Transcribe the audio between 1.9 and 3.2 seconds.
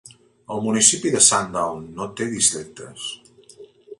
no té districtes.